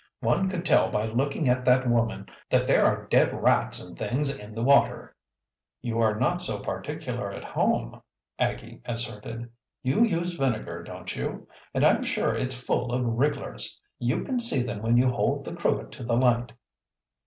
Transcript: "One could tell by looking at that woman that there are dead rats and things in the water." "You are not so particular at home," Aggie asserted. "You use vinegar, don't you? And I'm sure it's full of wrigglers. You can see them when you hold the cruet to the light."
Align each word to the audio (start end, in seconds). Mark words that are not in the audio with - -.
"One 0.21 0.49
could 0.49 0.65
tell 0.65 0.89
by 0.89 1.05
looking 1.05 1.47
at 1.47 1.63
that 1.65 1.87
woman 1.87 2.25
that 2.49 2.65
there 2.65 2.83
are 2.87 3.05
dead 3.05 3.39
rats 3.39 3.79
and 3.79 3.95
things 3.95 4.35
in 4.35 4.55
the 4.55 4.63
water." 4.63 5.15
"You 5.79 5.99
are 5.99 6.15
not 6.19 6.41
so 6.41 6.57
particular 6.59 7.31
at 7.31 7.43
home," 7.43 8.01
Aggie 8.39 8.81
asserted. 8.83 9.51
"You 9.83 10.03
use 10.03 10.33
vinegar, 10.33 10.81
don't 10.81 11.15
you? 11.15 11.47
And 11.71 11.83
I'm 11.85 12.01
sure 12.01 12.33
it's 12.33 12.59
full 12.59 12.91
of 12.91 13.05
wrigglers. 13.05 13.79
You 13.99 14.23
can 14.23 14.39
see 14.39 14.63
them 14.63 14.81
when 14.81 14.97
you 14.97 15.07
hold 15.11 15.45
the 15.45 15.53
cruet 15.55 15.91
to 15.91 16.03
the 16.03 16.17
light." 16.17 16.53